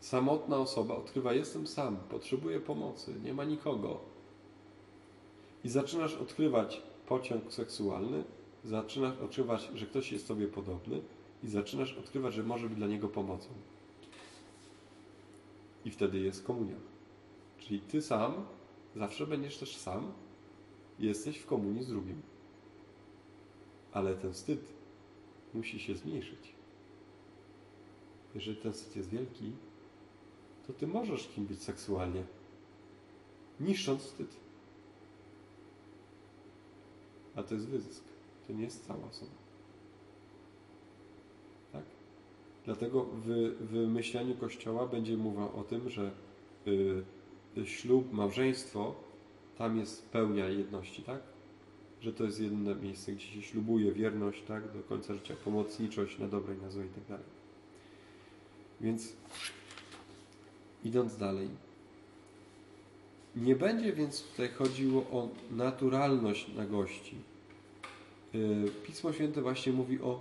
samotna 0.00 0.56
osoba 0.56 0.96
odkrywa: 0.96 1.32
Jestem 1.32 1.66
sam, 1.66 1.96
potrzebuję 2.10 2.60
pomocy, 2.60 3.14
nie 3.24 3.34
ma 3.34 3.44
nikogo. 3.44 4.00
I 5.64 5.68
zaczynasz 5.68 6.14
odkrywać 6.14 6.82
pociąg 7.06 7.52
seksualny, 7.52 8.24
zaczynasz 8.64 9.18
odkrywać, 9.18 9.70
że 9.74 9.86
ktoś 9.86 10.12
jest 10.12 10.28
Tobie 10.28 10.46
podobny, 10.46 11.00
i 11.42 11.48
zaczynasz 11.48 11.94
odkrywać, 11.94 12.34
że 12.34 12.42
może 12.42 12.68
być 12.68 12.78
dla 12.78 12.86
niego 12.86 13.08
pomocą. 13.08 13.48
I 15.84 15.90
wtedy 15.90 16.18
jest 16.18 16.44
komunia. 16.44 16.76
Czyli 17.58 17.80
Ty 17.80 18.02
sam 18.02 18.44
Zawsze 18.98 19.26
będziesz 19.26 19.58
też 19.58 19.76
sam, 19.76 20.12
jesteś 20.98 21.38
w 21.38 21.46
komunii 21.46 21.82
z 21.82 21.88
drugim. 21.88 22.22
Ale 23.92 24.14
ten 24.14 24.32
wstyd 24.32 24.60
musi 25.54 25.80
się 25.80 25.96
zmniejszyć. 25.96 26.54
Jeżeli 28.34 28.56
ten 28.56 28.72
wstyd 28.72 28.96
jest 28.96 29.08
wielki, 29.08 29.52
to 30.66 30.72
ty 30.72 30.86
możesz 30.86 31.28
kim 31.28 31.46
być 31.46 31.62
seksualnie, 31.62 32.24
niszcząc 33.60 34.02
wstyd. 34.02 34.36
A 37.36 37.42
to 37.42 37.54
jest 37.54 37.68
wyzysk. 37.68 38.04
To 38.48 38.52
nie 38.52 38.64
jest 38.64 38.86
cała 38.86 39.04
osoba. 39.04 39.30
Tak? 41.72 41.84
Dlatego 42.64 43.04
w, 43.04 43.26
w 43.60 43.74
myśleniu 43.88 44.34
Kościoła 44.34 44.86
będzie 44.86 45.16
mowa 45.16 45.52
o 45.52 45.64
tym, 45.64 45.90
że 45.90 46.10
yy, 46.66 47.66
ślub, 47.66 48.12
małżeństwo, 48.12 48.94
tam 49.58 49.78
jest 49.78 50.08
pełnia 50.08 50.48
jedności, 50.48 51.02
tak? 51.02 51.20
Że 52.00 52.12
to 52.12 52.24
jest 52.24 52.40
jedno 52.40 52.74
miejsce, 52.74 53.12
gdzie 53.12 53.26
się 53.26 53.42
ślubuje 53.42 53.92
wierność, 53.92 54.42
tak? 54.42 54.72
Do 54.72 54.82
końca 54.82 55.14
życia, 55.14 55.34
pomocniczość 55.44 56.18
na 56.18 56.28
dobre 56.28 56.54
i 56.54 56.58
na 56.58 56.70
złe 56.70 56.86
i 56.86 56.88
tak 56.88 57.04
dalej. 57.04 57.26
Więc 58.80 59.12
idąc 60.84 61.16
dalej. 61.16 61.48
Nie 63.36 63.56
będzie 63.56 63.92
więc 63.92 64.22
tutaj 64.22 64.48
chodziło 64.48 65.00
o 65.00 65.28
naturalność 65.50 66.54
nagości. 66.54 67.16
Y, 67.16 67.27
Pismo 68.86 69.12
Święte 69.12 69.42
właśnie 69.42 69.72
mówi 69.72 70.00
o 70.00 70.20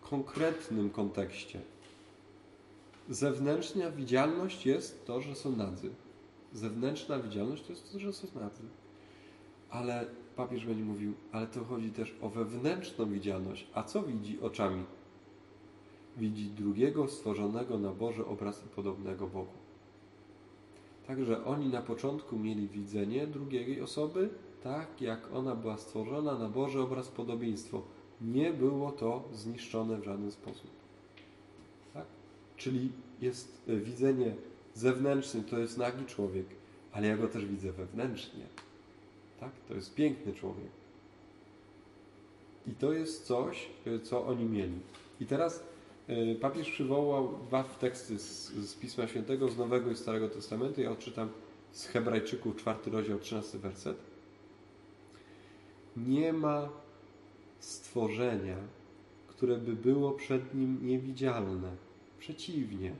konkretnym 0.00 0.90
kontekście. 0.90 1.60
Zewnętrzna 3.08 3.90
widzialność 3.90 4.66
jest 4.66 5.06
to, 5.06 5.20
że 5.20 5.34
są 5.34 5.56
nadzy 5.56 5.90
zewnętrzna 6.54 7.18
widzialność 7.18 7.62
to 7.62 7.72
jest 7.72 7.92
to, 7.92 7.98
że 7.98 8.12
są 8.12 8.26
nadzy. 8.40 8.62
Ale 9.70 10.06
papież 10.36 10.66
będzie 10.66 10.84
mówił, 10.84 11.12
ale 11.32 11.46
to 11.46 11.64
chodzi 11.64 11.90
też 11.90 12.14
o 12.22 12.28
wewnętrzną 12.28 13.10
widzialność. 13.10 13.66
A 13.74 13.82
co 13.82 14.02
widzi 14.02 14.40
oczami? 14.40 14.84
Widzi 16.16 16.46
drugiego 16.46 17.08
stworzonego 17.08 17.78
na 17.78 17.92
Boże 17.92 18.26
obraz 18.26 18.64
i 18.66 18.68
podobnego 18.68 19.26
Bogu. 19.26 19.52
Także 21.06 21.44
oni 21.44 21.68
na 21.68 21.82
początku 21.82 22.38
mieli 22.38 22.68
widzenie 22.68 23.26
drugiej 23.26 23.80
osoby, 23.80 24.28
tak, 24.64 25.00
jak 25.00 25.34
ona 25.34 25.54
była 25.54 25.76
stworzona 25.76 26.38
na 26.38 26.48
Boże 26.48 26.82
obraz 26.82 27.08
podobieństwo. 27.08 27.82
Nie 28.20 28.52
było 28.52 28.92
to 28.92 29.24
zniszczone 29.32 29.96
w 29.96 30.04
żaden 30.04 30.32
sposób. 30.32 30.70
Tak? 31.94 32.04
Czyli 32.56 32.92
jest 33.20 33.62
e, 33.68 33.76
widzenie 33.76 34.34
zewnętrzne, 34.74 35.42
to 35.42 35.58
jest 35.58 35.78
nagi 35.78 36.04
człowiek, 36.04 36.46
ale 36.92 37.06
ja 37.06 37.16
go 37.16 37.28
też 37.28 37.46
widzę 37.46 37.72
wewnętrznie. 37.72 38.44
Tak? 39.40 39.50
To 39.68 39.74
jest 39.74 39.94
piękny 39.94 40.32
człowiek. 40.32 40.70
I 42.66 42.70
to 42.70 42.92
jest 42.92 43.26
coś, 43.26 43.68
e, 43.86 43.98
co 44.00 44.26
oni 44.26 44.44
mieli. 44.44 44.78
I 45.20 45.26
teraz 45.26 45.64
e, 46.08 46.34
papież 46.34 46.70
przywołał 46.70 47.38
dwa 47.46 47.64
teksty 47.64 48.18
z, 48.18 48.52
z 48.52 48.74
Pisma 48.74 49.06
Świętego, 49.06 49.48
z 49.48 49.58
Nowego 49.58 49.90
i 49.90 49.96
Starego 49.96 50.28
Testamentu. 50.28 50.80
Ja 50.80 50.90
odczytam 50.90 51.28
z 51.72 51.86
Hebrajczyków, 51.86 52.56
czwarty 52.56 52.90
rozdział, 52.90 53.18
trzynasty 53.18 53.58
werset. 53.58 54.13
Nie 55.96 56.32
ma 56.32 56.68
stworzenia, 57.58 58.56
które 59.26 59.56
by 59.56 59.72
było 59.72 60.12
przed 60.12 60.54
nim 60.54 60.86
niewidzialne. 60.86 61.76
Przeciwnie, 62.18 62.92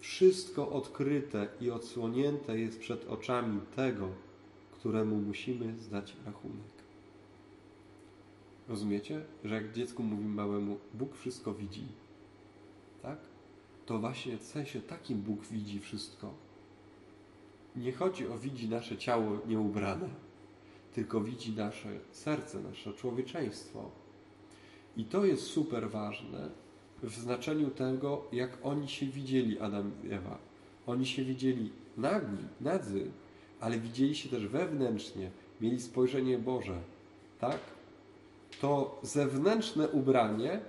wszystko 0.00 0.70
odkryte 0.70 1.48
i 1.60 1.70
odsłonięte 1.70 2.58
jest 2.58 2.80
przed 2.80 3.08
oczami 3.08 3.60
tego, 3.76 4.08
któremu 4.72 5.16
musimy 5.16 5.78
zdać 5.78 6.16
rachunek. 6.26 6.74
Rozumiecie, 8.68 9.20
że 9.44 9.54
jak 9.54 9.72
dziecku 9.72 10.02
mówimy 10.02 10.34
małemu, 10.34 10.78
Bóg 10.94 11.16
wszystko 11.16 11.54
widzi, 11.54 11.86
tak? 13.02 13.18
To 13.86 13.98
właśnie 13.98 14.36
w 14.36 14.42
sensie 14.42 14.80
takim 14.80 15.18
Bóg 15.18 15.46
widzi 15.46 15.80
wszystko. 15.80 16.34
Nie 17.76 17.92
chodzi 17.92 18.28
o 18.28 18.38
widzi 18.38 18.68
nasze 18.68 18.96
ciało 18.96 19.38
nieubrane, 19.46 20.08
tylko 20.94 21.20
widzi 21.20 21.52
nasze 21.52 21.88
serce, 22.12 22.60
nasze 22.60 22.92
człowieczeństwo. 22.92 23.90
I 24.96 25.04
to 25.04 25.24
jest 25.24 25.42
super 25.42 25.90
ważne 25.90 26.50
w 27.02 27.14
znaczeniu 27.14 27.70
tego, 27.70 28.24
jak 28.32 28.58
oni 28.62 28.88
się 28.88 29.06
widzieli, 29.06 29.60
Adam 29.60 29.92
i 30.04 30.12
Ewa. 30.12 30.38
Oni 30.86 31.06
się 31.06 31.24
widzieli 31.24 31.70
nagi, 31.96 32.36
nadzy, 32.60 33.10
ale 33.60 33.78
widzieli 33.78 34.14
się 34.14 34.28
też 34.28 34.46
wewnętrznie, 34.46 35.30
mieli 35.60 35.80
spojrzenie 35.80 36.38
Boże. 36.38 36.78
Tak? 37.40 37.58
To 38.60 39.00
zewnętrzne 39.02 39.88
ubranie 39.88 40.60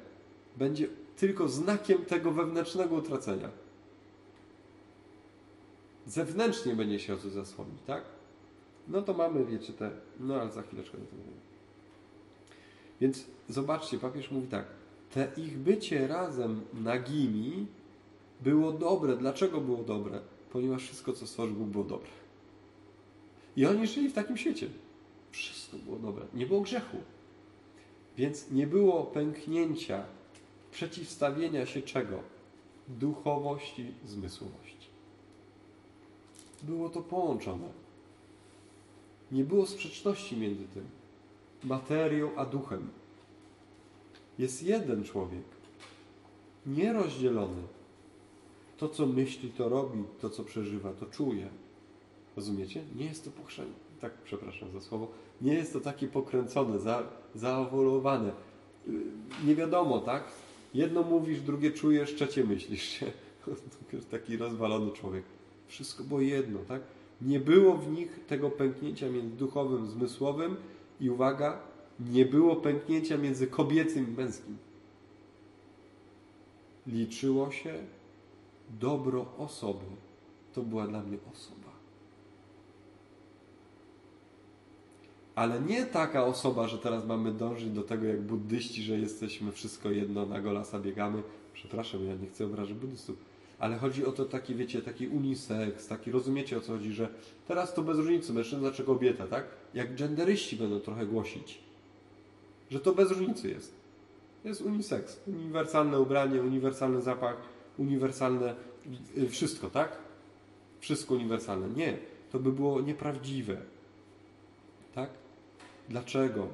będzie 0.58 0.88
tylko 1.18 1.48
znakiem 1.48 2.06
tego 2.06 2.32
wewnętrznego 2.32 2.96
utracenia. 2.96 3.50
Zewnętrznie 6.08 6.76
będzie 6.76 7.00
się 7.00 7.14
o 7.14 7.18
co 7.18 7.30
zasłonić, 7.30 7.82
tak? 7.88 8.15
No 8.88 9.02
to 9.02 9.14
mamy, 9.14 9.46
wiecie, 9.46 9.74
te. 9.74 9.92
No 10.20 10.42
ale 10.42 10.52
za 10.52 10.62
chwileczkę 10.62 10.98
do 10.98 11.06
tego. 11.06 11.24
Więc 13.02 13.26
zobaczcie, 13.50 14.00
papież 14.00 14.32
mówi 14.32 14.48
tak. 14.48 14.66
Te 15.14 15.28
ich 15.38 15.58
bycie 15.58 16.08
razem 16.08 16.62
nagimi 16.74 17.68
było 18.42 18.72
dobre. 18.72 19.18
Dlaczego 19.18 19.62
było 19.62 19.84
dobre? 19.84 20.20
Ponieważ 20.52 20.84
wszystko, 20.84 21.14
co 21.14 21.28
stworzył 21.28 21.56
było 21.56 21.84
dobre. 21.84 22.10
I 23.56 23.66
oni 23.66 23.88
żyli 23.88 24.10
w 24.10 24.14
takim 24.14 24.38
świecie. 24.38 24.68
Wszystko 25.32 25.78
było 25.78 26.00
dobre. 26.00 26.26
Nie 26.34 26.46
było 26.46 26.62
grzechu. 26.62 26.98
Więc 28.18 28.52
nie 28.52 28.68
było 28.68 29.04
pęknięcia, 29.04 30.04
przeciwstawienia 30.72 31.66
się 31.66 31.82
czego? 31.82 32.20
Duchowości, 32.88 33.92
zmysłowości. 34.06 34.88
Było 36.64 36.90
to 36.90 37.02
połączone. 37.02 37.85
Nie 39.32 39.44
było 39.44 39.66
sprzeczności 39.66 40.38
między 40.38 40.64
tym. 40.64 40.84
Materią 41.64 42.36
a 42.36 42.46
duchem. 42.46 42.90
Jest 44.40 44.64
jeden 44.64 45.04
człowiek. 45.04 45.44
Nierozdzielony. 46.66 47.62
To, 48.78 48.90
co 48.90 49.06
myśli, 49.06 49.50
to 49.50 49.70
robi, 49.70 50.04
to, 50.22 50.30
co 50.30 50.44
przeżywa, 50.44 50.94
to 50.94 51.06
czuje. 51.06 51.48
Rozumiecie? 52.36 52.84
Nie 52.96 53.06
jest 53.06 53.26
to 53.26 53.32
pochrzenie. 53.32 53.72
Tak, 54.02 54.12
przepraszam 54.24 54.72
za 54.72 54.82
słowo. 54.82 55.08
Nie 55.42 55.54
jest 55.54 55.74
to 55.74 55.80
takie 55.80 56.08
pokręcone, 56.08 56.80
za, 56.80 57.04
zaawolowane. 57.36 58.32
Nie 59.46 59.56
wiadomo, 59.56 60.00
tak? 60.00 60.24
Jedno 60.74 61.04
mówisz, 61.04 61.42
drugie 61.42 61.72
czujesz, 61.72 62.16
trzecie 62.16 62.44
myślisz. 62.44 63.00
Taki 64.12 64.38
rozwalony 64.38 64.92
człowiek. 64.92 65.24
Wszystko 65.68 66.04
było 66.04 66.22
jedno, 66.22 66.60
tak? 66.68 66.82
Nie 67.22 67.40
było 67.40 67.78
w 67.78 67.92
nich 67.92 68.20
tego 68.28 68.50
pęknięcia 68.50 69.10
między 69.10 69.36
duchowym, 69.36 69.88
zmysłowym 69.88 70.56
i 71.02 71.10
uwaga, 71.10 71.60
nie 72.00 72.26
było 72.26 72.56
pęknięcia 72.56 73.18
między 73.18 73.48
kobiecym 73.48 74.08
i 74.10 74.12
męskim. 74.12 74.58
Liczyło 76.88 77.52
się 77.52 77.74
dobro 78.80 79.26
osoby. 79.38 79.86
To 80.54 80.62
była 80.62 80.88
dla 80.88 81.02
mnie 81.02 81.18
osoba. 81.34 81.66
Ale 85.36 85.62
nie 85.62 85.86
taka 85.86 86.26
osoba, 86.26 86.68
że 86.68 86.78
teraz 86.78 87.06
mamy 87.06 87.32
dążyć 87.32 87.70
do 87.70 87.84
tego 87.84 88.06
jak 88.06 88.22
buddyści, 88.22 88.84
że 88.84 89.00
jesteśmy 89.00 89.52
wszystko 89.52 89.92
jedno, 89.92 90.26
na 90.26 90.42
golasa 90.42 90.80
biegamy. 90.80 91.24
Przepraszam, 91.54 92.06
ja 92.06 92.16
nie 92.16 92.28
chcę 92.28 92.46
obrażać 92.46 92.74
buddystów. 92.74 93.35
Ale 93.60 93.78
chodzi 93.78 94.06
o 94.06 94.12
to 94.12 94.26
taki, 94.26 94.56
wiecie, 94.56 94.82
taki 94.82 95.08
unisex, 95.08 95.88
taki, 95.88 96.12
rozumiecie 96.12 96.58
o 96.58 96.62
co 96.62 96.74
chodzi, 96.74 96.94
że 96.94 97.10
teraz 97.48 97.74
to 97.74 97.82
bez 97.82 97.98
różnicy, 97.98 98.34
mężczyzna 98.34 98.72
czy 98.72 98.84
kobieta, 98.84 99.28
tak? 99.28 99.46
Jak 99.74 99.96
genderyści 99.96 100.56
będą 100.56 100.80
trochę 100.80 101.06
głosić, 101.06 101.60
że 102.72 102.80
to 102.80 102.94
bez 102.94 103.12
różnicy 103.12 103.50
jest. 103.50 103.74
Jest 104.46 104.62
unisex, 104.62 105.20
uniwersalne 105.28 106.00
ubranie, 106.00 106.42
uniwersalny 106.42 107.02
zapach, 107.02 107.36
uniwersalne 107.78 108.56
y, 109.18 109.30
wszystko, 109.30 109.70
tak? 109.70 109.98
Wszystko 110.80 111.14
uniwersalne. 111.14 111.68
Nie, 111.76 111.98
to 112.32 112.40
by 112.40 112.52
było 112.52 112.82
nieprawdziwe. 112.82 113.58
Tak? 114.96 115.10
Dlaczego? 115.90 116.48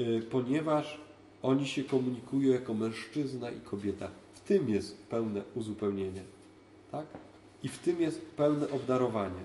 Y, 0.00 0.22
ponieważ 0.30 1.00
oni 1.42 1.66
się 1.66 1.84
komunikują 1.84 2.52
jako 2.52 2.74
mężczyzna 2.74 3.50
i 3.50 3.60
kobieta. 3.60 4.10
Tym 4.48 4.68
jest 4.68 5.06
pełne 5.06 5.42
uzupełnienie. 5.54 6.22
Tak? 6.92 7.06
I 7.62 7.68
w 7.68 7.78
tym 7.78 8.00
jest 8.00 8.20
pełne 8.26 8.70
obdarowanie. 8.70 9.42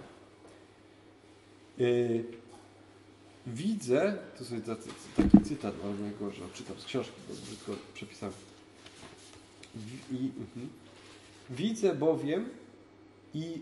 Y, 1.79 2.23
widzę, 3.47 4.17
to 4.37 4.45
sobie 4.45 4.61
taki 4.61 5.41
cytat, 5.41 5.75
ale 5.83 5.93
najgorszy, 5.93 6.41
czytam 6.53 6.79
z 6.79 6.85
książki, 6.85 7.13
bo 7.29 7.35
brzydko 7.45 7.71
przepisałem. 7.93 8.35
I, 10.11 10.15
uh, 10.15 10.63
widzę 11.49 11.95
bowiem 11.95 12.49
i 13.33 13.61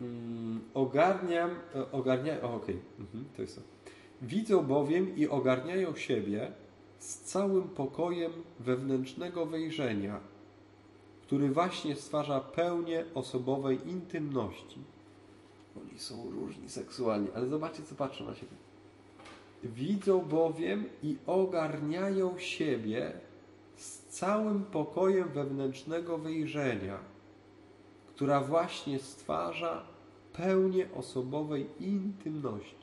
mm, 0.00 0.60
ogarniam, 0.74 1.50
e, 1.74 1.92
ogarnia, 1.92 2.42
okej, 2.42 2.54
okay. 2.54 2.76
mhm, 3.00 3.24
to 3.36 3.42
jest 3.42 3.56
to. 3.56 3.62
Widzą 4.22 4.62
bowiem 4.62 5.16
i 5.16 5.28
ogarniają 5.28 5.96
siebie 5.96 6.52
z 7.02 7.20
całym 7.20 7.62
pokojem 7.62 8.32
wewnętrznego 8.60 9.46
wejrzenia, 9.46 10.20
który 11.22 11.50
właśnie 11.50 11.96
stwarza 11.96 12.40
pełnię 12.40 13.04
osobowej 13.14 13.88
intymności. 13.88 14.78
Oni 15.76 15.98
są 15.98 16.30
różni 16.30 16.68
seksualnie, 16.68 17.28
ale 17.34 17.48
zobaczcie, 17.48 17.82
co 17.82 17.94
patrzą 17.94 18.24
na 18.24 18.34
siebie. 18.34 18.56
Widzą 19.64 20.20
bowiem 20.20 20.84
i 21.02 21.16
ogarniają 21.26 22.38
siebie 22.38 23.12
z 23.76 23.98
całym 23.98 24.64
pokojem 24.64 25.28
wewnętrznego 25.28 26.18
wejrzenia, 26.18 26.98
która 28.14 28.40
właśnie 28.40 28.98
stwarza 28.98 29.82
pełnię 30.32 30.88
osobowej 30.94 31.66
intymności. 31.80 32.81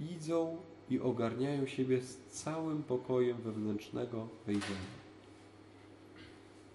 Widzą 0.00 0.56
i 0.90 1.00
ogarniają 1.00 1.66
siebie 1.66 2.02
z 2.02 2.16
całym 2.16 2.82
pokojem 2.82 3.36
wewnętrznego 3.36 4.28
wejrzenia. 4.46 5.00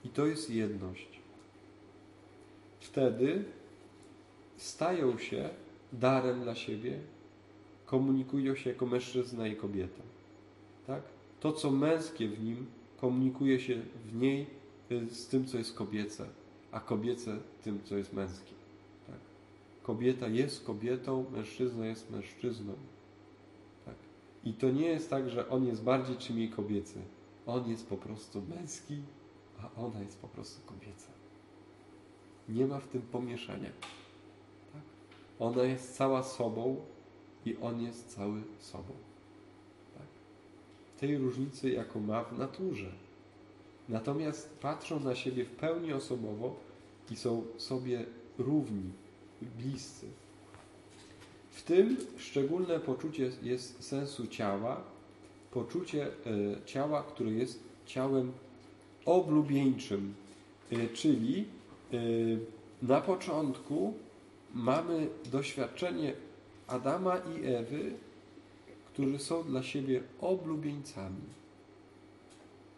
I 0.04 0.10
to 0.10 0.26
jest 0.26 0.50
jedność. 0.50 1.08
Wtedy 2.80 3.44
stają 4.58 5.18
się 5.18 5.50
darem 5.94 6.42
dla 6.42 6.56
siebie, 6.56 7.00
komunikują 7.86 8.56
się 8.56 8.70
jako 8.70 8.86
mężczyzna 8.86 9.48
i 9.48 9.56
kobieta. 9.56 10.04
Tak? 10.88 11.02
To, 11.40 11.52
co 11.52 11.72
męskie 11.72 12.28
w 12.28 12.44
nim, 12.44 12.66
komunikuje 13.02 13.60
się 13.60 13.82
w 14.06 14.16
niej 14.16 14.48
y, 14.92 15.10
z 15.10 15.28
tym, 15.28 15.46
co 15.46 15.58
jest 15.58 15.74
kobiece, 15.74 16.26
a 16.72 16.80
kobiece 16.80 17.38
tym, 17.64 17.80
co 17.84 17.98
jest 17.98 18.14
męskie. 18.14 18.54
Tak? 19.08 19.20
Kobieta 19.84 20.28
jest 20.28 20.66
kobietą, 20.66 21.26
mężczyzna 21.32 21.88
jest 21.88 22.12
mężczyzną. 22.12 22.74
I 24.46 24.54
to 24.54 24.72
nie 24.72 24.88
jest 24.88 25.10
tak, 25.10 25.30
że 25.30 25.50
on 25.50 25.66
jest 25.66 25.84
bardziej 25.84 26.18
czy 26.18 26.34
mniej 26.34 26.50
kobiecy. 26.50 27.02
On 27.46 27.70
jest 27.70 27.88
po 27.88 27.98
prostu 27.98 28.42
męski, 28.42 29.02
a 29.62 29.82
ona 29.82 30.00
jest 30.00 30.20
po 30.20 30.28
prostu 30.28 30.62
kobieca. 30.66 31.08
Nie 32.50 32.68
ma 32.68 32.80
w 32.80 32.88
tym 32.88 33.02
pomieszania. 33.02 33.70
Tak? 34.74 34.82
Ona 35.40 35.64
jest 35.64 35.96
cała 35.96 36.24
sobą 36.24 36.76
i 37.46 37.58
on 37.58 37.82
jest 37.82 38.16
cały 38.16 38.42
sobą. 38.60 38.94
Tak? 39.98 40.08
Tej 41.00 41.18
różnicy, 41.18 41.70
jaką 41.70 42.00
ma 42.00 42.24
w 42.24 42.38
naturze. 42.38 42.92
Natomiast 43.90 44.60
patrzą 44.60 45.00
na 45.00 45.16
siebie 45.16 45.46
w 45.46 45.52
pełni 45.52 45.94
osobowo 45.94 46.56
i 47.12 47.16
są 47.16 47.44
sobie 47.58 48.06
równi, 48.38 48.92
bliscy. 49.42 50.08
W 51.56 51.64
tym 51.64 51.98
szczególne 52.18 52.80
poczucie 52.80 53.32
jest 53.44 53.84
sensu 53.84 54.28
ciała, 54.28 54.82
poczucie 55.52 56.08
e, 56.08 56.12
ciała, 56.66 57.04
które 57.04 57.32
jest 57.32 57.64
ciałem 57.86 58.32
oblubieńczym, 59.06 60.14
e, 60.72 60.88
czyli 60.88 61.46
e, 61.94 61.98
na 62.82 63.02
początku 63.02 63.94
mamy 64.54 65.08
doświadczenie 65.32 66.14
Adama 66.68 67.18
i 67.18 67.46
Ewy, 67.46 67.94
którzy 68.94 69.20
są 69.20 69.44
dla 69.44 69.64
siebie 69.64 70.04
oblubieńcami. 70.22 71.22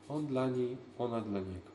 On 0.10 0.28
dla 0.28 0.50
niej, 0.50 0.78
ona 0.98 1.22
dla 1.22 1.40
niego. 1.40 1.72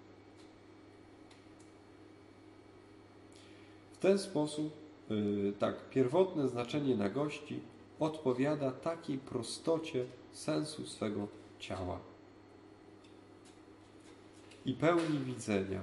W 3.93 3.99
ten 3.99 4.19
sposób, 4.19 4.82
tak, 5.59 5.91
pierwotne 5.91 6.49
znaczenie 6.49 6.97
nagości 6.97 7.61
odpowiada 8.01 8.71
takiej 8.71 9.19
prostocie 9.19 10.05
sensu 10.33 10.87
swego 10.87 11.29
ciała 11.59 11.99
i 14.67 14.75
pełni 14.75 15.19
widzenia, 15.19 15.81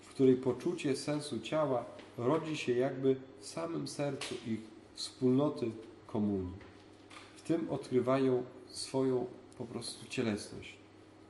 w 0.00 0.08
której 0.08 0.36
poczucie 0.36 0.96
sensu 0.96 1.40
ciała 1.40 1.84
rodzi 2.18 2.56
się 2.56 2.72
jakby 2.72 3.16
w 3.40 3.46
samym 3.46 3.88
sercu 3.88 4.34
ich 4.46 4.60
wspólnoty 4.94 5.70
komunii. 6.06 6.68
W 7.36 7.42
tym 7.42 7.70
odkrywają 7.70 8.44
swoją 8.66 9.26
po 9.58 9.64
prostu 9.64 10.06
cielesność. 10.08 10.76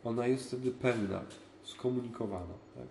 Ona 0.05 0.27
jest 0.27 0.47
wtedy 0.47 0.71
pełna, 0.71 1.23
skomunikowana. 1.63 2.55
Tak? 2.75 2.87